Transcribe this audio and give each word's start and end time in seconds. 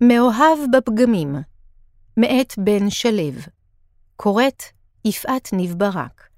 מאוהב 0.00 0.58
בפגמים, 0.72 1.34
מאת 2.16 2.58
בן 2.58 2.90
שלו, 2.90 3.40
קוראת 4.16 4.62
יפעת 5.04 5.52
ניב 5.52 5.74
ברק. 5.74 6.28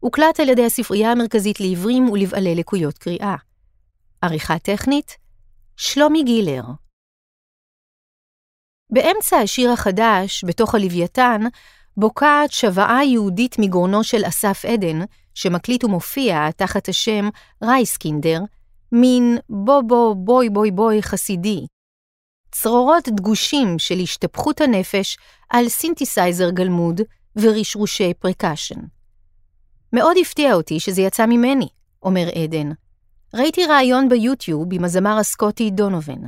הוקלט 0.00 0.40
על 0.40 0.48
ידי 0.48 0.64
הספרייה 0.64 1.12
המרכזית 1.12 1.60
לעיוורים 1.60 2.10
ולבעלי 2.10 2.54
לקויות 2.54 2.98
קריאה. 2.98 3.36
עריכה 4.22 4.58
טכנית, 4.58 5.16
שלומי 5.76 6.22
גילר. 6.22 6.62
באמצע 8.90 9.36
השיר 9.36 9.70
החדש, 9.70 10.44
בתוך 10.44 10.74
הלוויתן, 10.74 11.40
בוקעת 11.96 12.52
שוועה 12.52 13.04
יהודית 13.04 13.56
מגרונו 13.58 14.04
של 14.04 14.22
אסף 14.28 14.64
עדן, 14.64 14.98
שמקליט 15.34 15.84
ומופיע 15.84 16.50
תחת 16.50 16.88
השם 16.88 17.28
רייסקינדר, 17.62 18.40
מין 18.92 19.38
בו 19.48 19.82
בו 19.86 20.14
בוי 20.14 20.50
בוי 20.50 20.70
בוי 20.70 21.02
חסידי. 21.02 21.66
צרורות 22.52 23.08
דגושים 23.08 23.78
של 23.78 23.98
השתפכות 23.98 24.60
הנפש 24.60 25.16
על 25.50 25.68
סינתסייזר 25.68 26.50
גלמוד 26.50 27.00
ורשרושי 27.36 28.14
percussion. 28.14 28.80
מאוד 29.92 30.16
הפתיע 30.20 30.54
אותי 30.54 30.80
שזה 30.80 31.02
יצא 31.02 31.26
ממני, 31.26 31.68
אומר 32.02 32.28
עדן. 32.42 32.70
ראיתי 33.34 33.66
ראיון 33.66 34.08
ביוטיוב 34.08 34.68
עם 34.72 34.84
הזמר 34.84 35.18
הסקוטי 35.18 35.70
דונובן. 35.70 36.20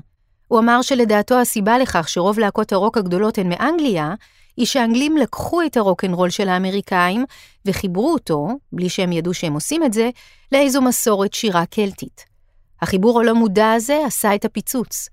הוא 0.49 0.59
אמר 0.59 0.83
שלדעתו 0.83 1.41
הסיבה 1.41 1.79
לכך 1.79 2.09
שרוב 2.09 2.39
להקות 2.39 2.73
הרוק 2.73 2.99
הגדולות 2.99 3.39
הן 3.39 3.49
מאנגליה, 3.49 4.15
היא 4.57 4.67
שהאנגלים 4.67 5.17
לקחו 5.17 5.63
את 5.63 5.77
הרוקנרול 5.77 6.31
של 6.31 6.49
האמריקאים 6.49 7.25
וחיברו 7.67 8.13
אותו, 8.13 8.49
בלי 8.73 8.89
שהם 8.89 9.13
ידעו 9.13 9.35
שהם 9.35 9.53
עושים 9.53 9.85
את 9.85 9.93
זה, 9.93 10.11
לאיזו 10.53 10.83
מסורת 10.83 11.35
שירה 11.35 11.67
קלטית. 11.67 12.25
החיבור 12.83 13.21
הלא 13.21 13.35
מודע 13.35 13.73
הזה 13.73 13.99
עשה 14.07 14.35
את 14.35 14.45
הפיצוץ. 14.45 15.09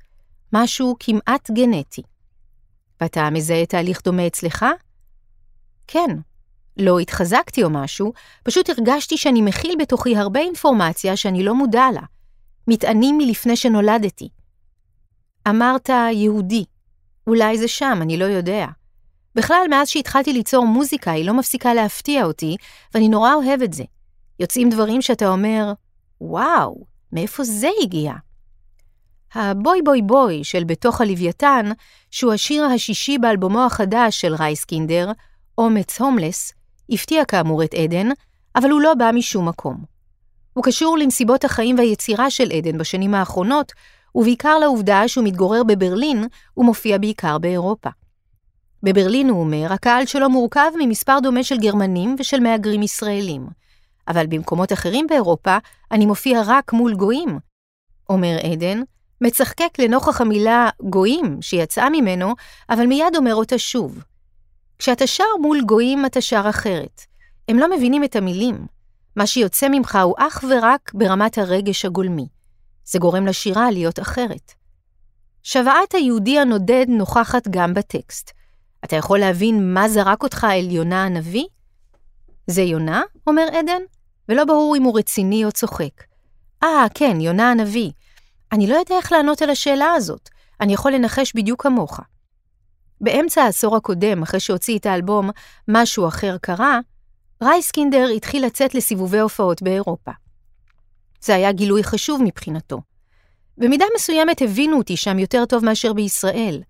משהו 0.53 0.95
כמעט 0.99 1.51
גנטי. 1.51 2.01
ואתה 3.01 3.29
מזהה 3.29 3.65
תהליך 3.65 4.01
דומה 4.03 4.27
אצלך? 4.27 4.65
כן. 5.87 6.09
לא 6.77 6.99
התחזקתי 6.99 7.63
או 7.63 7.69
משהו, 7.69 8.13
פשוט 8.43 8.69
הרגשתי 8.69 9.17
שאני 9.17 9.41
מכיל 9.41 9.75
בתוכי 9.79 10.17
הרבה 10.17 10.39
אינפורמציה 10.39 11.15
שאני 11.17 11.43
לא 11.43 11.55
מודע 11.55 11.85
לה. 11.93 12.01
מטענים 12.67 13.17
מלפני 13.17 13.55
שנולדתי. 13.55 14.29
אמרת 15.47 15.89
יהודי. 16.11 16.65
אולי 17.27 17.57
זה 17.57 17.67
שם, 17.67 17.99
אני 18.01 18.17
לא 18.17 18.25
יודע. 18.25 18.67
בכלל, 19.35 19.65
מאז 19.69 19.89
שהתחלתי 19.89 20.33
ליצור 20.33 20.65
מוזיקה, 20.65 21.11
היא 21.11 21.25
לא 21.25 21.33
מפסיקה 21.33 21.73
להפתיע 21.73 22.25
אותי, 22.25 22.55
ואני 22.93 23.09
נורא 23.09 23.33
אוהב 23.33 23.61
את 23.61 23.73
זה. 23.73 23.83
יוצאים 24.39 24.69
דברים 24.69 25.01
שאתה 25.01 25.27
אומר, 25.27 25.73
וואו, 26.21 26.85
מאיפה 27.15 27.43
זה 27.43 27.69
הגיע? 27.81 28.13
הבוי 29.33 29.81
בוי 29.81 30.01
בוי 30.01 30.43
של 30.43 30.63
בתוך 30.63 31.01
הלוויתן, 31.01 31.71
שהוא 32.11 32.33
השיר 32.33 32.65
השישי 32.65 33.17
באלבומו 33.17 33.65
החדש 33.65 34.21
של 34.21 34.35
רייסקינדר, 34.35 35.11
אומץ 35.57 36.01
הומלס, 36.01 36.53
הפתיע 36.89 37.25
כאמור 37.25 37.63
את 37.63 37.73
עדן, 37.73 38.07
אבל 38.55 38.69
הוא 38.69 38.81
לא 38.81 38.93
בא 38.93 39.11
משום 39.13 39.47
מקום. 39.47 39.77
הוא 40.53 40.63
קשור 40.63 40.97
למסיבות 40.97 41.43
החיים 41.43 41.77
והיצירה 41.77 42.29
של 42.29 42.51
עדן 42.51 42.77
בשנים 42.77 43.13
האחרונות, 43.13 43.71
ובעיקר 44.15 44.57
לעובדה 44.57 45.07
שהוא 45.07 45.25
מתגורר 45.25 45.63
בברלין 45.63 46.27
ומופיע 46.57 46.97
בעיקר 46.97 47.37
באירופה. 47.37 47.89
בברלין, 48.83 49.29
הוא 49.29 49.39
אומר, 49.39 49.73
הקהל 49.73 50.05
שלו 50.05 50.29
מורכב 50.29 50.71
ממספר 50.79 51.19
דומה 51.23 51.43
של 51.43 51.57
גרמנים 51.57 52.15
ושל 52.19 52.39
מהגרים 52.39 52.83
ישראלים. 52.83 53.47
אבל 54.07 54.27
במקומות 54.27 54.73
אחרים 54.73 55.07
באירופה 55.07 55.57
אני 55.91 56.05
מופיע 56.05 56.41
רק 56.45 56.73
מול 56.73 56.95
גויים. 56.95 57.39
אומר 58.09 58.37
עדן, 58.51 58.81
מצחקק 59.21 59.79
לנוכח 59.79 60.21
המילה 60.21 60.69
גויים 60.81 61.37
שיצאה 61.41 61.89
ממנו, 61.89 62.33
אבל 62.69 62.85
מיד 62.85 63.15
אומר 63.15 63.35
אותה 63.35 63.57
שוב. 63.57 64.03
כשאתה 64.79 65.07
שר 65.07 65.23
מול 65.41 65.61
גויים 65.61 66.05
אתה 66.05 66.21
שר 66.21 66.45
אחרת. 66.49 67.01
הם 67.47 67.59
לא 67.59 67.77
מבינים 67.77 68.03
את 68.03 68.15
המילים. 68.15 68.65
מה 69.15 69.27
שיוצא 69.27 69.67
ממך 69.69 69.99
הוא 70.03 70.15
אך 70.17 70.43
ורק 70.49 70.91
ברמת 70.93 71.37
הרגש 71.37 71.85
הגולמי. 71.85 72.27
זה 72.85 72.99
גורם 72.99 73.25
לשירה 73.25 73.71
להיות 73.71 73.99
אחרת. 73.99 74.51
שוועת 75.43 75.93
היהודי 75.93 76.39
הנודד 76.39 76.85
נוכחת 76.89 77.47
גם 77.47 77.73
בטקסט. 77.73 78.31
אתה 78.83 78.95
יכול 78.95 79.19
להבין 79.19 79.73
מה 79.73 79.89
זרק 79.89 80.23
אותך 80.23 80.47
אל 80.51 80.71
יונה 80.71 81.03
הנביא? 81.03 81.45
זה 82.47 82.61
יונה? 82.61 83.01
אומר 83.27 83.47
עדן, 83.53 83.81
ולא 84.29 84.45
ברור 84.45 84.75
אם 84.77 84.83
הוא 84.83 84.99
רציני 84.99 85.45
או 85.45 85.51
צוחק. 85.51 86.03
אה, 86.63 86.85
כן, 86.93 87.21
יונה 87.21 87.51
הנביא. 87.51 87.91
אני 88.51 88.67
לא 88.67 88.75
יודע 88.75 88.95
איך 88.95 89.11
לענות 89.11 89.41
על 89.41 89.49
השאלה 89.49 89.91
הזאת. 89.91 90.29
אני 90.61 90.73
יכול 90.73 90.91
לנחש 90.91 91.33
בדיוק 91.35 91.63
כמוך. 91.63 91.99
באמצע 93.01 93.43
העשור 93.43 93.75
הקודם, 93.75 94.23
אחרי 94.23 94.39
שהוציא 94.39 94.77
את 94.77 94.85
האלבום 94.85 95.29
"משהו 95.67 96.07
אחר 96.07 96.37
קרה", 96.41 96.79
רייסקינדר 97.43 98.07
התחיל 98.15 98.45
לצאת 98.45 98.75
לסיבובי 98.75 99.19
הופעות 99.19 99.61
באירופה. 99.61 100.11
זה 101.21 101.35
היה 101.35 101.51
גילוי 101.51 101.83
חשוב 101.83 102.21
מבחינתו. 102.23 102.81
במידה 103.57 103.85
מסוימת 103.95 104.41
הבינו 104.41 104.77
אותי 104.77 104.97
שם 104.97 105.19
יותר 105.19 105.45
טוב 105.45 105.65
מאשר 105.65 105.93
בישראל. 105.93 106.61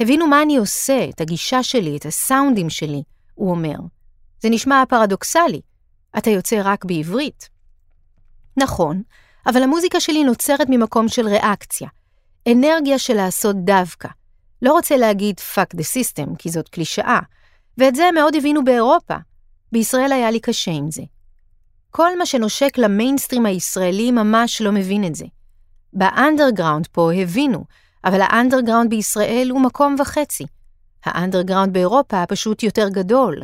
הבינו 0.00 0.26
מה 0.26 0.42
אני 0.42 0.56
עושה, 0.56 1.06
את 1.08 1.20
הגישה 1.20 1.62
שלי, 1.62 1.96
את 1.96 2.06
הסאונדים 2.06 2.70
שלי, 2.70 3.02
הוא 3.34 3.50
אומר. 3.50 3.76
זה 4.40 4.48
נשמע 4.50 4.82
פרדוקסלי, 4.88 5.60
אתה 6.18 6.30
יוצא 6.30 6.60
רק 6.64 6.84
בעברית. 6.84 7.48
נכון, 8.56 9.02
אבל 9.46 9.62
המוזיקה 9.62 10.00
שלי 10.00 10.24
נוצרת 10.24 10.66
ממקום 10.70 11.08
של 11.08 11.28
ריאקציה, 11.28 11.88
אנרגיה 12.52 12.98
של 12.98 13.14
לעשות 13.14 13.56
דווקא. 13.64 14.08
לא 14.62 14.72
רוצה 14.72 14.96
להגיד 14.96 15.36
fuck 15.54 15.76
the 15.76 15.82
system, 15.82 16.36
כי 16.38 16.50
זאת 16.50 16.68
קלישאה, 16.68 17.20
ואת 17.78 17.94
זה 17.94 18.08
מאוד 18.14 18.36
הבינו 18.36 18.64
באירופה. 18.64 19.16
בישראל 19.72 20.12
היה 20.12 20.30
לי 20.30 20.40
קשה 20.40 20.70
עם 20.70 20.90
זה. 20.90 21.02
כל 21.90 22.18
מה 22.18 22.26
שנושק 22.26 22.78
למיינסטרים 22.78 23.46
הישראלי 23.46 24.10
ממש 24.10 24.62
לא 24.62 24.72
מבין 24.72 25.04
את 25.04 25.14
זה. 25.14 25.24
באנדרגראונד 25.92 26.86
פה 26.86 27.12
הבינו, 27.12 27.64
אבל 28.04 28.20
האנדרגראונד 28.20 28.90
בישראל 28.90 29.48
הוא 29.50 29.60
מקום 29.60 29.96
וחצי. 29.98 30.44
האנדרגראונד 31.04 31.72
באירופה 31.72 32.26
פשוט 32.26 32.62
יותר 32.62 32.88
גדול. 32.88 33.42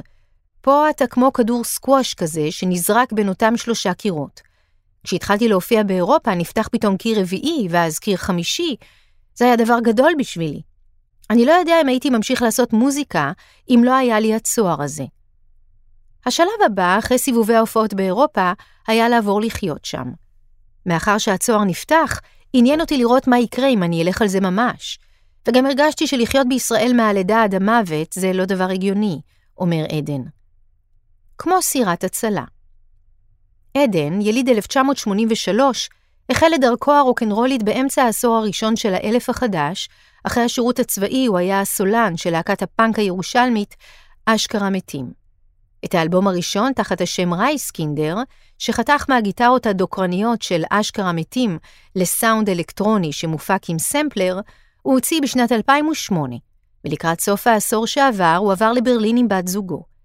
פה 0.67 0.91
אתה 0.91 1.07
כמו 1.07 1.33
כדור 1.33 1.65
סקווש 1.65 2.15
כזה 2.15 2.51
שנזרק 2.51 3.13
בין 3.13 3.29
אותם 3.29 3.57
שלושה 3.57 3.95
קירות. 3.95 4.41
כשהתחלתי 5.05 5.49
להופיע 5.49 5.83
באירופה 5.83 6.35
נפתח 6.35 6.69
פתאום 6.73 6.97
קיר 6.97 7.21
רביעי 7.21 7.67
ואז 7.71 7.99
קיר 7.99 8.17
חמישי. 8.17 8.77
זה 9.35 9.45
היה 9.45 9.57
דבר 9.57 9.79
גדול 9.83 10.13
בשבילי. 10.19 10.61
אני 11.31 11.45
לא 11.45 11.53
יודע 11.53 11.81
אם 11.81 11.89
הייתי 11.89 12.11
ממשיך 12.11 12.43
לעשות 12.43 12.73
מוזיקה 12.73 13.33
אם 13.71 13.83
לא 13.85 13.95
היה 13.95 14.21
לי 14.21 14.35
הצוהר 14.35 14.83
הזה. 14.83 15.05
השלב 16.27 16.63
הבא, 16.67 16.99
אחרי 16.99 17.19
סיבובי 17.19 17.55
ההופעות 17.55 17.95
באירופה, 17.95 18.53
היה 18.89 19.09
לעבור 19.09 19.41
לחיות 19.41 19.85
שם. 19.85 20.13
מאחר 20.87 21.19
שהצוהר 21.19 21.65
נפתח, 21.65 22.21
עניין 22.53 22.81
אותי 22.81 22.99
לראות 22.99 23.27
מה 23.27 23.39
יקרה 23.39 23.69
אם 23.69 23.83
אני 23.83 24.03
אלך 24.03 24.23
על 24.23 24.29
זה 24.29 24.41
ממש. 24.41 24.99
וגם 25.49 25.67
הרגשתי 25.67 26.07
שלחיות 26.07 26.49
בישראל 26.49 26.93
מהלידה 26.97 27.43
עד 27.43 27.55
המוות 27.55 28.13
זה 28.13 28.33
לא 28.33 28.45
דבר 28.45 28.69
הגיוני, 28.71 29.21
אומר 29.59 29.85
עדן. 29.97 30.36
כמו 31.39 31.63
סירת 31.63 32.05
הצלה. 32.05 32.45
עדן, 33.79 34.21
יליד 34.21 34.49
1983, 34.49 35.91
החל 36.31 36.51
את 36.55 36.61
דרכו 36.61 36.93
הרוקנרולית 36.93 37.63
באמצע 37.63 38.03
העשור 38.03 38.37
הראשון 38.37 38.77
של 38.77 38.95
האלף 38.95 39.31
החדש, 39.31 39.89
אחרי 40.25 40.43
השירות 40.43 40.79
הצבאי 40.79 41.27
הוא 41.27 41.39
היה 41.39 41.61
הסולן 41.61 42.17
של 42.17 42.31
להקת 42.31 42.63
הפאנק 42.63 42.99
הירושלמית, 42.99 43.75
אשכרה 44.27 44.71
מתים. 44.71 45.11
את 45.85 45.95
האלבום 45.95 46.29
הראשון, 46.29 46.73
תחת 46.73 47.01
השם 47.01 47.35
רייסקינדר, 47.35 48.17
שחתך 48.59 49.05
מהגיטרות 49.09 49.67
הדוקרניות 49.67 50.43
של 50.43 50.63
אשכרה 50.71 51.13
מתים 51.13 51.59
לסאונד 51.97 52.51
אלקטרוני 52.51 53.13
שמופק 53.13 53.63
עם 53.69 53.79
סמפלר, 53.79 54.41
הוא 54.83 54.95
הוציא 54.95 55.21
בשנת 55.23 55.53
2008, 55.53 56.37
ולקראת 56.85 57.21
סוף 57.21 57.47
העשור 57.47 57.87
שעבר 57.87 58.37
הוא 58.39 58.53
עבר 58.53 58.73
לברלין 58.73 59.17
עם 59.17 59.29
בת 59.29 59.49
זוגו. 59.49 59.96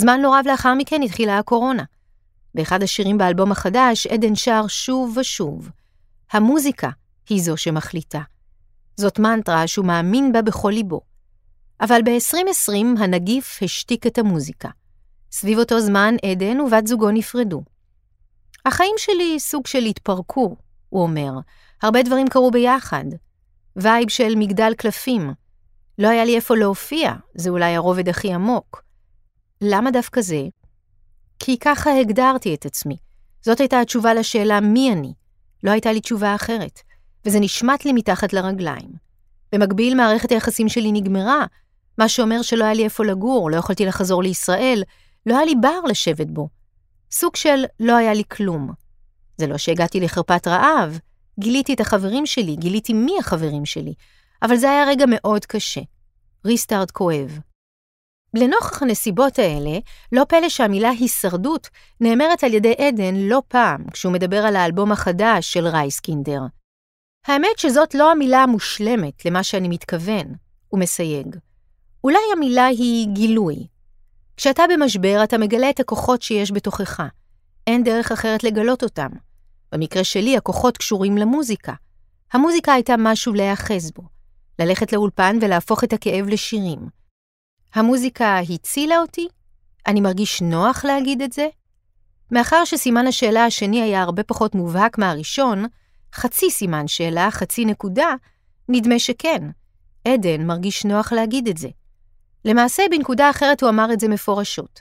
זמן 0.00 0.20
לא 0.20 0.34
רב 0.34 0.44
לאחר 0.46 0.74
מכן 0.74 1.02
התחילה 1.02 1.38
הקורונה. 1.38 1.84
באחד 2.54 2.82
השירים 2.82 3.18
באלבום 3.18 3.52
החדש, 3.52 4.06
עדן 4.06 4.34
שר 4.34 4.66
שוב 4.68 5.16
ושוב. 5.16 5.70
המוזיקה 6.32 6.90
היא 7.28 7.42
זו 7.42 7.56
שמחליטה. 7.56 8.20
זאת 8.96 9.18
מנטרה 9.18 9.66
שהוא 9.66 9.86
מאמין 9.86 10.32
בה 10.32 10.42
בכל 10.42 10.70
ליבו. 10.74 11.00
אבל 11.80 12.00
ב-2020 12.04 13.00
הנגיף 13.02 13.58
השתיק 13.62 14.06
את 14.06 14.18
המוזיקה. 14.18 14.68
סביב 15.32 15.58
אותו 15.58 15.80
זמן 15.80 16.14
עדן 16.24 16.60
ובת 16.60 16.86
זוגו 16.86 17.10
נפרדו. 17.10 17.62
החיים 18.66 18.94
שלי 18.98 19.40
סוג 19.40 19.66
של 19.66 19.84
התפרקו, 19.84 20.56
הוא 20.88 21.02
אומר. 21.02 21.32
הרבה 21.82 22.02
דברים 22.02 22.28
קרו 22.28 22.50
ביחד. 22.50 23.04
vibe 23.76 24.08
של 24.08 24.34
מגדל 24.36 24.74
קלפים. 24.74 25.32
לא 25.98 26.08
היה 26.08 26.24
לי 26.24 26.36
איפה 26.36 26.56
להופיע, 26.56 27.12
זה 27.34 27.50
אולי 27.50 27.74
הרובד 27.74 28.08
הכי 28.08 28.34
עמוק. 28.34 28.87
למה 29.60 29.90
דווקא 29.90 30.20
זה? 30.20 30.42
כי 31.38 31.58
ככה 31.58 32.00
הגדרתי 32.00 32.54
את 32.54 32.66
עצמי. 32.66 32.96
זאת 33.42 33.60
הייתה 33.60 33.80
התשובה 33.80 34.14
לשאלה 34.14 34.60
מי 34.60 34.92
אני. 34.92 35.12
לא 35.64 35.70
הייתה 35.70 35.92
לי 35.92 36.00
תשובה 36.00 36.34
אחרת. 36.34 36.80
וזה 37.26 37.40
נשמט 37.40 37.84
לי 37.84 37.92
מתחת 37.92 38.32
לרגליים. 38.32 38.90
במקביל, 39.52 39.94
מערכת 39.94 40.32
היחסים 40.32 40.68
שלי 40.68 40.92
נגמרה, 40.92 41.46
מה 41.98 42.08
שאומר 42.08 42.42
שלא 42.42 42.64
היה 42.64 42.74
לי 42.74 42.84
איפה 42.84 43.04
לגור, 43.04 43.50
לא 43.50 43.56
יכולתי 43.56 43.86
לחזור 43.86 44.22
לישראל, 44.22 44.82
לא 45.26 45.36
היה 45.36 45.44
לי 45.44 45.54
בר 45.60 45.80
לשבת 45.88 46.26
בו. 46.26 46.48
סוג 47.10 47.36
של 47.36 47.64
לא 47.80 47.96
היה 47.96 48.14
לי 48.14 48.22
כלום. 48.28 48.72
זה 49.36 49.46
לא 49.46 49.58
שהגעתי 49.58 50.00
לחרפת 50.00 50.48
רעב, 50.48 50.98
גיליתי 51.40 51.74
את 51.74 51.80
החברים 51.80 52.26
שלי, 52.26 52.56
גיליתי 52.56 52.92
מי 52.92 53.12
החברים 53.18 53.64
שלי, 53.64 53.94
אבל 54.42 54.56
זה 54.56 54.70
היה 54.70 54.84
רגע 54.86 55.04
מאוד 55.08 55.46
קשה. 55.46 55.80
ריסטארט 56.44 56.90
כואב. 56.90 57.38
לנוכח 58.34 58.82
הנסיבות 58.82 59.38
האלה, 59.38 59.78
לא 60.12 60.24
פלא 60.28 60.48
שהמילה 60.48 60.90
הישרדות 60.90 61.68
נאמרת 62.00 62.44
על 62.44 62.54
ידי 62.54 62.74
עדן 62.78 63.14
לא 63.14 63.42
פעם 63.48 63.84
כשהוא 63.92 64.12
מדבר 64.12 64.46
על 64.46 64.56
האלבום 64.56 64.92
החדש 64.92 65.52
של 65.52 65.66
רייסקינדר. 65.66 66.40
האמת 67.26 67.58
שזאת 67.58 67.94
לא 67.94 68.12
המילה 68.12 68.42
המושלמת 68.42 69.24
למה 69.24 69.42
שאני 69.42 69.68
מתכוון, 69.68 70.34
הוא 70.68 70.80
מסייג. 70.80 71.36
אולי 72.04 72.18
המילה 72.32 72.66
היא 72.66 73.08
גילוי. 73.12 73.66
כשאתה 74.36 74.62
במשבר 74.72 75.20
אתה 75.24 75.38
מגלה 75.38 75.70
את 75.70 75.80
הכוחות 75.80 76.22
שיש 76.22 76.52
בתוכך. 76.52 77.02
אין 77.66 77.84
דרך 77.84 78.12
אחרת 78.12 78.44
לגלות 78.44 78.82
אותם. 78.82 79.08
במקרה 79.72 80.04
שלי 80.04 80.36
הכוחות 80.36 80.76
קשורים 80.76 81.18
למוזיקה. 81.18 81.72
המוזיקה 82.32 82.72
הייתה 82.72 82.94
משהו 82.98 83.34
להיאחז 83.34 83.90
בו. 83.90 84.02
ללכת 84.58 84.92
לאולפן 84.92 85.38
ולהפוך 85.40 85.84
את 85.84 85.92
הכאב 85.92 86.28
לשירים. 86.28 86.97
המוזיקה 87.74 88.38
הצילה 88.38 88.98
אותי? 88.98 89.28
אני 89.86 90.00
מרגיש 90.00 90.42
נוח 90.42 90.84
להגיד 90.84 91.22
את 91.22 91.32
זה? 91.32 91.48
מאחר 92.32 92.64
שסימן 92.64 93.06
השאלה 93.06 93.44
השני 93.44 93.82
היה 93.82 94.02
הרבה 94.02 94.22
פחות 94.22 94.54
מובהק 94.54 94.98
מהראשון, 94.98 95.64
חצי 96.14 96.50
סימן 96.50 96.88
שאלה, 96.88 97.30
חצי 97.30 97.64
נקודה, 97.64 98.14
נדמה 98.68 98.98
שכן. 98.98 99.42
עדן 100.04 100.46
מרגיש 100.46 100.84
נוח 100.84 101.12
להגיד 101.12 101.48
את 101.48 101.56
זה. 101.56 101.68
למעשה, 102.44 102.82
בנקודה 102.90 103.30
אחרת 103.30 103.62
הוא 103.62 103.70
אמר 103.70 103.92
את 103.92 104.00
זה 104.00 104.08
מפורשות. 104.08 104.80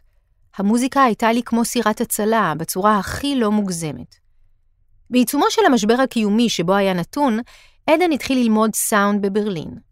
המוזיקה 0.58 1.04
הייתה 1.04 1.32
לי 1.32 1.44
כמו 1.44 1.66
סירת 1.66 2.02
הצלה, 2.02 2.54
בצורה 2.58 2.98
הכי 2.98 3.36
לא 3.36 3.52
מוגזמת. 3.52 4.16
בעיצומו 5.10 5.46
של 5.50 5.62
המשבר 5.66 6.02
הקיומי 6.02 6.50
שבו 6.50 6.74
היה 6.74 6.94
נתון, 6.94 7.40
עדן 7.90 8.12
התחיל 8.12 8.38
ללמוד 8.38 8.76
סאונד 8.76 9.22
בברלין. 9.22 9.87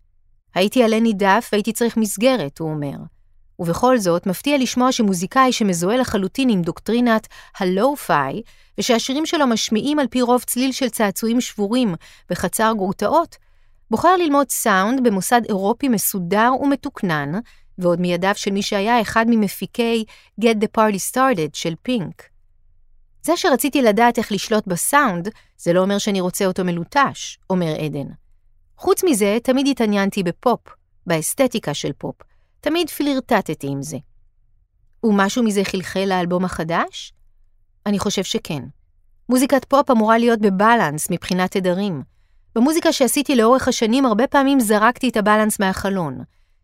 הייתי 0.56 0.84
עלה 0.84 1.00
נידף 1.00 1.50
והייתי 1.52 1.74
צריך 1.74 1.98
מסגרת, 1.98 2.60
הוא 2.60 2.70
אומר. 2.70 2.98
ובכל 3.60 3.98
זאת, 3.98 4.28
מפתיע 4.28 4.58
לשמוע 4.58 4.92
שמוזיקאי 4.92 5.52
שמזוהה 5.52 5.98
לחלוטין 5.98 6.50
עם 6.50 6.62
דוקטרינת 6.62 7.28
הלואו-פיי, 7.60 8.42
ושהשירים 8.78 9.26
שלו 9.26 9.48
משמיעים 9.48 10.00
על 10.00 10.08
פי 10.08 10.22
רוב 10.22 10.44
צליל 10.44 10.72
של 10.72 10.90
צעצועים 10.90 11.42
שבורים 11.42 11.96
בחצר 12.30 12.74
גרוטאות, 12.78 13.36
בוחר 13.92 14.16
ללמוד 14.18 14.50
סאונד 14.50 15.08
במוסד 15.08 15.42
אירופי 15.50 15.90
מסודר 15.90 16.52
ומתוקנן, 16.62 17.32
ועוד 17.78 18.02
מידיו 18.02 18.34
של 18.36 18.52
מי 18.52 18.62
שהיה 18.62 19.02
אחד 19.02 19.26
ממפיקי 19.30 20.06
Get 20.42 20.56
the 20.62 20.80
Party 20.80 21.14
Started 21.14 21.50
של 21.54 21.74
פינק. 21.82 22.24
זה 23.24 23.38
שרציתי 23.38 23.82
לדעת 23.82 24.18
איך 24.18 24.32
לשלוט 24.32 24.68
בסאונד, 24.68 25.30
זה 25.58 25.74
לא 25.74 25.80
אומר 25.80 25.98
שאני 25.98 26.22
רוצה 26.22 26.46
אותו 26.46 26.66
מלוטש, 26.66 27.38
אומר 27.50 27.76
עדן. 27.80 28.08
חוץ 28.78 29.04
מזה, 29.04 29.38
תמיד 29.44 29.68
התעניינתי 29.68 30.24
בפופ, 30.24 30.60
באסתטיקה 31.08 31.74
של 31.74 31.92
פופ. 31.98 32.16
תמיד 32.62 32.90
פלירטטתי 32.90 33.68
עם 33.68 33.82
זה. 33.82 33.98
ומשהו 35.04 35.44
מזה 35.44 35.64
חלחל 35.64 36.06
לאלבום 36.08 36.46
החדש? 36.46 37.14
אני 37.86 38.00
חושב 38.00 38.24
שכן. 38.24 38.64
מוזיקת 39.30 39.66
פופ 39.66 39.92
אמורה 39.92 40.18
להיות 40.18 40.40
ב 40.40 40.49
balance 40.49 41.12
מבחינת 41.12 41.58
תדרים. 41.58 42.04
במוזיקה 42.56 42.94
שעשיתי 42.94 43.36
לאורך 43.36 43.68
השנים 43.68 44.06
הרבה 44.06 44.28
פעמים 44.28 44.60
זרקתי 44.60 45.10
את 45.10 45.18
ה 45.18 45.23
balance 45.23 45.60
מהחלון. 45.60 46.24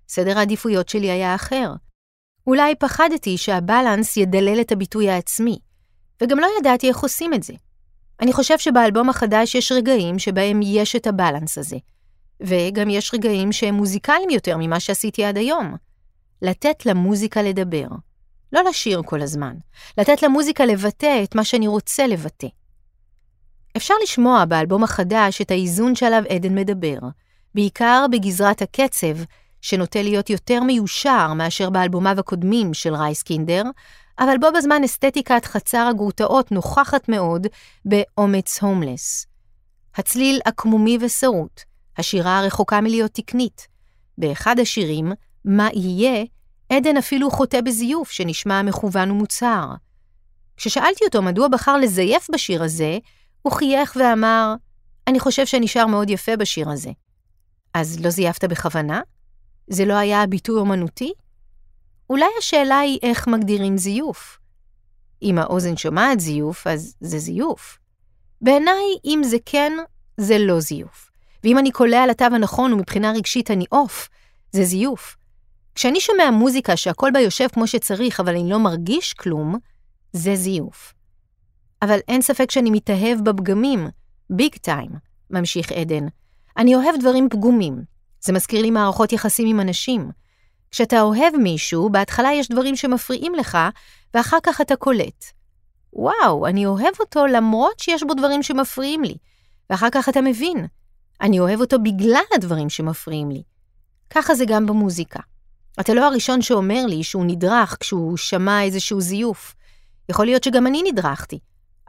סדר 0.09 0.37
העדיפויות 0.37 0.89
שלי 0.89 1.11
היה 1.11 1.35
אחר. 1.35 1.73
אולי 2.47 2.75
פחדתי 2.75 3.37
שהבלנס 3.37 4.17
ידלל 4.17 4.61
את 4.61 4.71
הביטוי 4.71 5.09
העצמי, 5.09 5.59
וגם 6.21 6.39
לא 6.39 6.47
ידעתי 6.59 6.87
איך 6.87 6.97
עושים 6.97 7.33
את 7.33 7.43
זה. 7.43 7.53
אני 8.19 8.33
חושב 8.33 8.59
שבאלבום 8.59 9.09
החדש 9.09 9.55
יש 9.55 9.71
רגעים 9.71 10.19
שבהם 10.19 10.59
יש 10.63 10.95
את 10.95 11.07
הבלנס 11.07 11.57
הזה, 11.57 11.77
וגם 12.41 12.89
יש 12.89 13.13
רגעים 13.13 13.51
שהם 13.51 13.75
מוזיקליים 13.75 14.29
יותר 14.29 14.57
ממה 14.57 14.79
שעשיתי 14.79 15.25
עד 15.25 15.37
היום. 15.37 15.75
לתת 16.41 16.85
למוזיקה 16.85 17.41
לדבר. 17.41 17.87
לא 18.53 18.61
לשיר 18.69 19.01
כל 19.05 19.21
הזמן, 19.21 19.55
לתת 19.97 20.23
למוזיקה 20.23 20.65
לבטא 20.65 21.23
את 21.23 21.35
מה 21.35 21.43
שאני 21.43 21.67
רוצה 21.67 22.07
לבטא. 22.07 22.47
אפשר 23.77 23.93
לשמוע 24.03 24.45
באלבום 24.45 24.83
החדש 24.83 25.41
את 25.41 25.51
האיזון 25.51 25.95
שעליו 25.95 26.23
עדן 26.29 26.55
מדבר, 26.55 26.97
בעיקר 27.55 28.05
בגזרת 28.11 28.61
הקצב, 28.61 29.17
שנוטה 29.61 30.01
להיות 30.01 30.29
יותר 30.29 30.63
מיושר 30.63 31.33
מאשר 31.33 31.69
באלבומיו 31.69 32.19
הקודמים 32.19 32.73
של 32.73 32.95
רייסקינדר, 32.95 33.63
אבל 34.19 34.37
בו 34.37 34.47
בזמן 34.57 34.83
אסתטיקת 34.83 35.45
חצר 35.45 35.87
הגרוטאות 35.89 36.51
נוכחת 36.51 37.09
מאוד 37.09 37.47
באומץ 37.85 38.63
הומלס. 38.63 39.25
הצליל 39.95 40.39
עקמומי 40.45 40.97
ושרוט, 41.01 41.61
השירה 41.97 42.39
הרחוקה 42.39 42.81
מלהיות 42.81 43.11
תקנית. 43.11 43.67
באחד 44.17 44.59
השירים, 44.59 45.11
מה 45.45 45.69
יהיה, 45.73 46.25
עדן 46.69 46.97
אפילו 46.97 47.31
חוטא 47.31 47.61
בזיוף 47.61 48.11
שנשמע 48.11 48.61
מכוון 48.61 49.11
ומוצהר. 49.11 49.73
כששאלתי 50.57 51.05
אותו 51.05 51.21
מדוע 51.21 51.47
בחר 51.47 51.77
לזייף 51.77 52.27
בשיר 52.33 52.63
הזה, 52.63 52.97
הוא 53.41 53.53
חייך 53.53 53.97
ואמר, 53.99 54.53
אני 55.07 55.19
חושב 55.19 55.45
שנשאר 55.45 55.85
מאוד 55.85 56.09
יפה 56.09 56.37
בשיר 56.37 56.69
הזה. 56.69 56.91
אז 57.73 57.99
לא 57.99 58.09
זייפת 58.09 58.43
בכוונה? 58.43 59.01
זה 59.67 59.85
לא 59.85 59.93
היה 59.93 60.27
ביטוי 60.27 60.59
אומנותי? 60.59 61.13
אולי 62.09 62.25
השאלה 62.39 62.79
היא 62.79 62.99
איך 63.03 63.27
מגדירים 63.27 63.77
זיוף. 63.77 64.39
אם 65.21 65.37
האוזן 65.37 65.77
שומעת 65.77 66.19
זיוף, 66.19 66.67
אז 66.67 66.95
זה 67.01 67.19
זיוף. 67.19 67.77
בעיניי, 68.41 68.83
אם 69.05 69.21
זה 69.23 69.37
כן, 69.45 69.73
זה 70.17 70.37
לא 70.37 70.59
זיוף. 70.59 71.10
ואם 71.43 71.57
אני 71.57 71.71
קולע 71.71 72.03
על 72.03 72.09
התו 72.09 72.25
הנכון 72.25 72.73
ומבחינה 72.73 73.11
רגשית 73.11 73.51
אני 73.51 73.65
עוף, 73.69 74.09
זה 74.51 74.63
זיוף. 74.63 75.17
כשאני 75.75 75.99
שומע 75.99 76.31
מוזיקה 76.31 76.77
שהכל 76.77 77.11
בה 77.13 77.19
יושב 77.19 77.47
כמו 77.53 77.67
שצריך, 77.67 78.19
אבל 78.19 78.35
אני 78.35 78.49
לא 78.49 78.59
מרגיש 78.59 79.13
כלום, 79.13 79.55
זה 80.13 80.35
זיוף. 80.35 80.93
אבל 81.81 81.99
אין 82.07 82.21
ספק 82.21 82.51
שאני 82.51 82.69
מתאהב 82.71 83.19
בפגמים, 83.23 83.87
ביג 84.29 84.55
טיים, 84.55 84.91
ממשיך 85.29 85.71
עדן. 85.71 86.05
אני 86.57 86.75
אוהב 86.75 86.95
דברים 86.99 87.29
פגומים. 87.29 87.83
זה 88.21 88.33
מזכיר 88.33 88.61
לי 88.61 88.71
מערכות 88.71 89.13
יחסים 89.13 89.47
עם 89.47 89.59
אנשים. 89.59 90.11
כשאתה 90.71 91.01
אוהב 91.01 91.35
מישהו, 91.37 91.89
בהתחלה 91.89 92.33
יש 92.33 92.49
דברים 92.49 92.75
שמפריעים 92.75 93.35
לך, 93.35 93.57
ואחר 94.13 94.37
כך 94.43 94.61
אתה 94.61 94.75
קולט. 94.75 95.25
וואו, 95.93 96.47
אני 96.47 96.65
אוהב 96.65 96.93
אותו 96.99 97.27
למרות 97.27 97.79
שיש 97.79 98.03
בו 98.03 98.13
דברים 98.13 98.43
שמפריעים 98.43 99.03
לי. 99.03 99.15
ואחר 99.69 99.87
כך 99.91 100.09
אתה 100.09 100.21
מבין, 100.21 100.65
אני 101.21 101.39
אוהב 101.39 101.61
אותו 101.61 101.79
בגלל 101.79 102.23
הדברים 102.35 102.69
שמפריעים 102.69 103.31
לי. 103.31 103.43
ככה 104.09 104.35
זה 104.35 104.45
גם 104.45 104.65
במוזיקה. 104.65 105.19
אתה 105.79 105.93
לא 105.93 106.07
הראשון 106.07 106.41
שאומר 106.41 106.85
לי 106.85 107.03
שהוא 107.03 107.25
נדרך 107.25 107.77
כשהוא 107.79 108.17
שמע 108.17 108.63
איזשהו 108.63 109.01
זיוף. 109.01 109.55
יכול 110.09 110.25
להיות 110.25 110.43
שגם 110.43 110.67
אני 110.67 110.83
נדרכתי, 110.91 111.39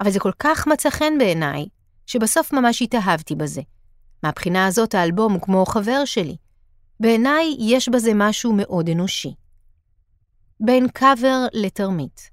אבל 0.01 0.11
זה 0.11 0.21
כל 0.21 0.33
כך 0.39 0.67
מצא 0.67 0.91
חן 0.91 1.19
בעיניי, 1.19 1.67
שבסוף 2.07 2.53
ממש 2.53 2.83
התאהבתי 2.83 3.35
בזה. 3.35 3.62
מהבחינה 4.23 4.67
הזאת 4.67 4.95
האלבום 4.95 5.33
הוא 5.33 5.41
כמו 5.41 5.67
חבר 5.67 6.05
שלי. 6.05 6.37
בעיניי 7.01 7.57
יש 7.59 7.89
בזה 7.89 8.12
משהו 8.15 8.53
מאוד 8.57 8.89
אנושי. 8.89 9.35
בין 10.61 10.89
קאבר 10.89 11.47
לתרמית. 11.53 12.31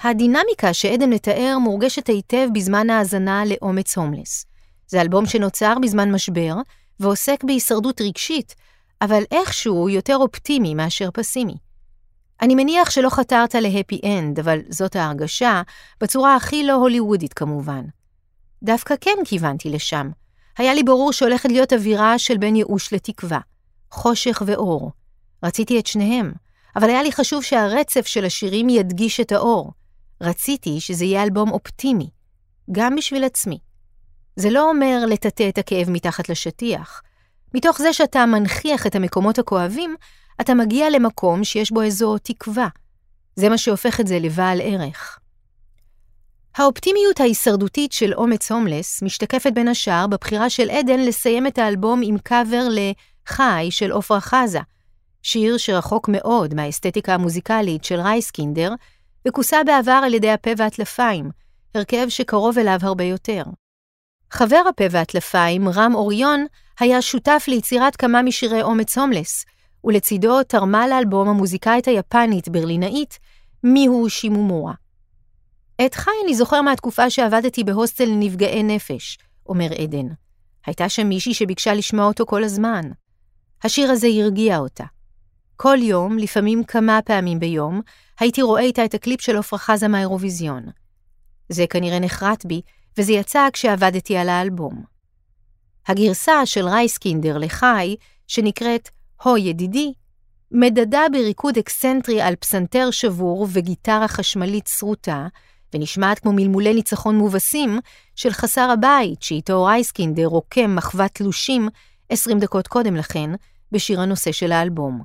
הדינמיקה 0.00 0.72
שעדן 0.72 1.10
מתאר 1.10 1.58
מורגשת 1.58 2.06
היטב 2.06 2.48
בזמן 2.54 2.90
ההאזנה 2.90 3.42
לאומץ 3.44 3.98
הומלס. 3.98 4.46
זה 4.88 5.00
אלבום 5.00 5.26
שנוצר 5.26 5.74
בזמן 5.82 6.12
משבר, 6.12 6.54
ועוסק 7.00 7.44
בהישרדות 7.44 8.00
רגשית, 8.00 8.54
אבל 9.02 9.22
איכשהו 9.30 9.88
יותר 9.88 10.16
אופטימי 10.16 10.74
מאשר 10.74 11.08
פסימי. 11.14 11.56
אני 12.42 12.54
מניח 12.54 12.90
שלא 12.90 13.10
חתרת 13.10 13.54
להפי 13.54 14.00
אנד, 14.04 14.38
אבל 14.38 14.58
זאת 14.68 14.96
ההרגשה, 14.96 15.62
בצורה 16.00 16.36
הכי 16.36 16.66
לא 16.66 16.72
הוליוודית 16.72 17.32
כמובן. 17.32 17.84
דווקא 18.62 18.94
כן 19.00 19.16
כיוונתי 19.24 19.70
לשם. 19.70 20.10
היה 20.58 20.74
לי 20.74 20.82
ברור 20.82 21.12
שהולכת 21.12 21.48
להיות 21.48 21.72
אווירה 21.72 22.18
של 22.18 22.36
בין 22.36 22.56
ייאוש 22.56 22.92
לתקווה, 22.92 23.38
חושך 23.90 24.42
ואור. 24.46 24.90
רציתי 25.42 25.78
את 25.78 25.86
שניהם, 25.86 26.32
אבל 26.76 26.88
היה 26.90 27.02
לי 27.02 27.12
חשוב 27.12 27.42
שהרצף 27.42 28.06
של 28.06 28.24
השירים 28.24 28.68
ידגיש 28.68 29.20
את 29.20 29.32
האור. 29.32 29.72
רציתי 30.20 30.80
שזה 30.80 31.04
יהיה 31.04 31.22
אלבום 31.22 31.50
אופטימי, 31.50 32.10
גם 32.72 32.96
בשביל 32.96 33.24
עצמי. 33.24 33.58
זה 34.36 34.50
לא 34.50 34.70
אומר 34.70 35.04
לטאטא 35.08 35.48
את 35.48 35.58
הכאב 35.58 35.90
מתחת 35.90 36.28
לשטיח. 36.28 37.02
מתוך 37.54 37.78
זה 37.78 37.92
שאתה 37.92 38.26
מנכיח 38.26 38.86
את 38.86 38.94
המקומות 38.94 39.38
הכואבים, 39.38 39.96
אתה 40.40 40.54
מגיע 40.54 40.90
למקום 40.90 41.44
שיש 41.44 41.70
בו 41.70 41.82
איזו 41.82 42.18
תקווה. 42.18 42.68
זה 43.36 43.48
מה 43.48 43.58
שהופך 43.58 44.00
את 44.00 44.06
זה 44.06 44.18
לבעל 44.18 44.60
ערך. 44.62 45.18
האופטימיות 46.56 47.20
ההישרדותית 47.20 47.92
של 47.92 48.14
אומץ 48.14 48.52
הומלס 48.52 49.02
משתקפת 49.02 49.52
בין 49.52 49.68
השאר 49.68 50.06
בבחירה 50.06 50.50
של 50.50 50.70
עדן 50.70 51.00
לסיים 51.00 51.46
את 51.46 51.58
האלבום 51.58 52.00
עם 52.04 52.18
קאבר 52.18 52.68
ל"חי" 52.68 53.66
של 53.70 53.92
עפרה 53.92 54.20
חזה, 54.20 54.60
שיר 55.22 55.56
שרחוק 55.56 56.08
מאוד 56.08 56.54
מהאסתטיקה 56.54 57.14
המוזיקלית 57.14 57.84
של 57.84 58.00
רייסקינדר, 58.00 58.70
וכוסה 59.28 59.64
בעבר 59.64 60.00
על 60.04 60.14
ידי 60.14 60.30
הפה 60.30 60.50
והטלפיים, 60.56 61.30
הרכב 61.74 62.08
שקרוב 62.08 62.58
אליו 62.58 62.78
הרבה 62.82 63.04
יותר. 63.04 63.42
חבר 64.30 64.62
הפה 64.68 64.84
והטלפיים, 64.90 65.68
רם 65.68 65.94
אוריון, 65.94 66.46
היה 66.80 67.02
שותף 67.02 67.44
ליצירת 67.48 67.96
כמה 67.96 68.22
משירי 68.22 68.62
אומץ 68.62 68.98
הומלס, 68.98 69.44
ולצידו 69.84 70.42
תרמה 70.42 70.88
לאלבום 70.88 71.28
המוזיקאית 71.28 71.88
היפנית 71.88 72.48
ברלינאית, 72.48 73.18
מיהו 73.64 74.10
שימומורה. 74.10 74.74
את 75.86 75.94
חי 75.94 76.10
אני 76.24 76.34
זוכר 76.34 76.62
מהתקופה 76.62 77.10
שעבדתי 77.10 77.64
בהוסטל 77.64 78.04
לנפגעי 78.04 78.62
נפש, 78.62 79.18
אומר 79.46 79.72
עדן. 79.82 80.06
הייתה 80.66 80.88
שם 80.88 81.06
מישהי 81.08 81.34
שביקשה 81.34 81.74
לשמוע 81.74 82.06
אותו 82.06 82.26
כל 82.26 82.44
הזמן. 82.44 82.82
השיר 83.64 83.90
הזה 83.90 84.06
הרגיע 84.06 84.58
אותה. 84.58 84.84
כל 85.56 85.78
יום, 85.80 86.18
לפעמים 86.18 86.64
כמה 86.64 87.00
פעמים 87.04 87.40
ביום, 87.40 87.80
הייתי 88.20 88.42
רואה 88.42 88.62
איתה 88.62 88.84
את 88.84 88.94
הקליפ 88.94 89.20
של 89.20 89.36
עפרה 89.36 89.58
חזה 89.58 89.88
מהאירוויזיון. 89.88 90.62
זה 91.48 91.66
כנראה 91.70 91.98
נחרט 91.98 92.46
בי, 92.46 92.60
וזה 92.98 93.12
יצא 93.12 93.48
כשעבדתי 93.52 94.16
על 94.16 94.28
האלבום. 94.28 94.84
הגרסה 95.88 96.46
של 96.46 96.68
רייסקינדר 96.68 97.38
לחי, 97.38 97.96
שנקראת 98.26 98.88
"הו 99.22 99.36
ידידי", 99.36 99.92
מדדה 100.50 101.02
בריקוד 101.12 101.58
אקסצנטרי 101.58 102.20
על 102.20 102.36
פסנתר 102.36 102.90
שבור 102.90 103.46
וגיטרה 103.52 104.08
חשמלית 104.08 104.66
שרוטה, 104.66 105.26
ונשמעת 105.74 106.18
כמו 106.18 106.32
מלמולי 106.32 106.74
ניצחון 106.74 107.16
מובסים 107.18 107.80
של 108.14 108.30
חסר 108.30 108.70
הבית 108.70 109.22
שאיתו 109.22 109.64
רייסקינדר 109.64 110.26
רוקם 110.26 110.76
מחוות 110.76 111.10
תלושים 111.10 111.68
20 112.08 112.38
דקות 112.38 112.66
קודם 112.66 112.96
לכן, 112.96 113.30
בשיר 113.72 114.00
הנושא 114.00 114.32
של 114.32 114.52
האלבום. 114.52 115.02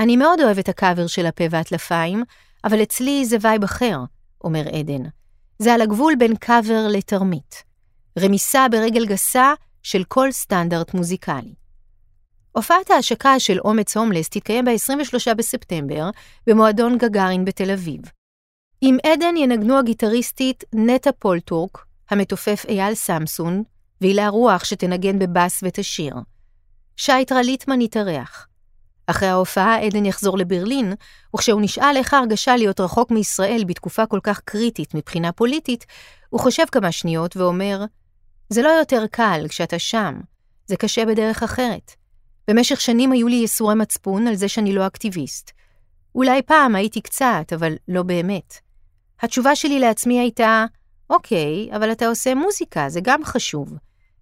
אני 0.00 0.16
מאוד 0.16 0.40
אוהב 0.40 0.58
את 0.58 0.68
הקאבר 0.68 1.06
של 1.06 1.26
הפה 1.26 1.44
והטלפיים, 1.50 2.24
אבל 2.64 2.82
אצלי 2.82 3.24
זה 3.24 3.36
vibe 3.40 3.64
אחר, 3.64 3.98
אומר 4.44 4.68
עדן. 4.68 5.02
זה 5.58 5.74
על 5.74 5.80
הגבול 5.80 6.14
בין 6.18 6.36
קאבר 6.36 6.86
לתרמית. 6.90 7.64
רמיסה 8.18 8.66
ברגל 8.70 9.06
גסה 9.06 9.54
של 9.82 10.04
כל 10.08 10.32
סטנדרט 10.32 10.94
מוזיקלי. 10.94 11.54
הופעת 12.52 12.90
ההשקה 12.90 13.40
של 13.40 13.58
אומץ 13.58 13.96
הומלס 13.96 14.28
תתקיים 14.28 14.64
ב-23 14.64 15.34
בספטמבר 15.34 16.10
במועדון 16.46 16.98
גגארין 16.98 17.44
בתל 17.44 17.70
אביב. 17.70 18.00
עם 18.80 18.96
עדן 19.06 19.36
ינגנו 19.36 19.78
הגיטריסטית 19.78 20.64
נטע 20.72 21.10
פולטורק, 21.18 21.84
המתופף 22.10 22.64
אייל 22.68 22.94
סמסון, 22.94 23.62
והילה 24.00 24.28
רוח 24.28 24.64
שתנגן 24.64 25.18
בבאס 25.18 25.60
ותשיר. 25.62 26.14
שייטרה 26.96 27.42
ליטמן 27.42 27.80
יתארח. 27.80 28.48
אחרי 29.06 29.28
ההופעה 29.28 29.80
עדן 29.80 30.04
יחזור 30.04 30.38
לברלין, 30.38 30.92
וכשהוא 31.34 31.62
נשאל 31.62 31.96
איך 31.96 32.14
ההרגשה 32.14 32.56
להיות 32.56 32.80
רחוק 32.80 33.10
מישראל 33.10 33.64
בתקופה 33.66 34.06
כל 34.06 34.20
כך 34.22 34.40
קריטית 34.44 34.94
מבחינה 34.94 35.32
פוליטית, 35.32 35.86
הוא 36.30 36.40
חושב 36.40 36.64
כמה 36.72 36.92
שניות 36.92 37.36
ואומר, 37.36 37.84
זה 38.48 38.62
לא 38.62 38.68
יותר 38.68 39.04
קל 39.10 39.46
כשאתה 39.48 39.78
שם, 39.78 40.20
זה 40.66 40.76
קשה 40.76 41.06
בדרך 41.06 41.42
אחרת. 41.42 41.94
במשך 42.48 42.80
שנים 42.80 43.12
היו 43.12 43.28
לי 43.28 43.36
ייסורי 43.36 43.74
מצפון 43.74 44.26
על 44.26 44.34
זה 44.34 44.48
שאני 44.48 44.72
לא 44.72 44.86
אקטיביסט. 44.86 45.50
אולי 46.14 46.42
פעם 46.42 46.74
הייתי 46.74 47.00
קצת, 47.00 47.52
אבל 47.54 47.74
לא 47.88 48.02
באמת. 48.02 48.54
התשובה 49.20 49.56
שלי 49.56 49.80
לעצמי 49.80 50.20
הייתה, 50.20 50.64
אוקיי, 51.10 51.68
אבל 51.76 51.92
אתה 51.92 52.06
עושה 52.06 52.34
מוזיקה, 52.34 52.88
זה 52.88 53.00
גם 53.02 53.24
חשוב. 53.24 53.72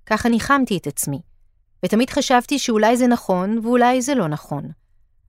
ככה 0.07 0.29
ניחמתי 0.29 0.77
את 0.77 0.87
עצמי. 0.87 1.21
ותמיד 1.85 2.11
חשבתי 2.11 2.59
שאולי 2.59 2.97
זה 2.97 3.07
נכון 3.07 3.59
ואולי 3.63 4.03
זה 4.03 4.15
לא 4.15 4.29
נכון. 4.29 4.71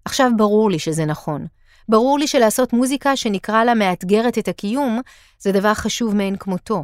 עכשיו 0.05 0.31
ברור 0.38 0.72
לי 0.72 0.79
שזה 0.79 1.05
נכון. 1.05 1.48
ברור 1.89 2.19
לי 2.19 2.27
שלעשות 2.27 2.74
מוזיקה 2.74 3.15
שנקרא 3.15 3.63
לה 3.63 3.74
מאתגרת 3.74 4.38
את 4.38 4.48
הקיום, 4.48 5.01
זה 5.39 5.51
דבר 5.51 5.74
חשוב 5.74 6.15
מאין 6.15 6.36
כמותו, 6.36 6.83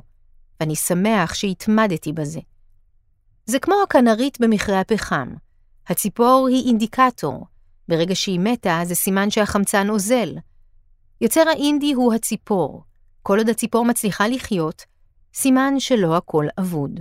ואני 0.59 0.75
שמח 0.75 1.33
שהתמדתי 1.33 2.13
בזה. 2.13 2.39
זה 3.45 3.59
כמו 3.59 3.75
הכנרית 3.83 4.41
במכרה 4.41 4.79
הפחם. 4.79 5.33
הציפור 5.87 6.47
היא 6.49 6.67
אינדיקטור. 6.67 7.45
ברגע 7.87 8.15
שהיא 8.15 8.39
מתה, 8.39 8.81
זה 8.83 8.95
סימן 8.95 9.29
שהחמצן 9.29 9.89
אוזל. 9.89 10.35
יוצר 11.21 11.43
האינדי 11.49 11.93
הוא 11.93 12.13
הציפור. 12.13 12.83
כל 13.23 13.37
עוד 13.37 13.49
הציפור 13.49 13.85
מצליחה 13.85 14.27
לחיות, 14.27 14.85
סימן 15.33 15.79
שלא 15.79 16.17
הכל 16.17 16.45
אבוד. 16.59 16.99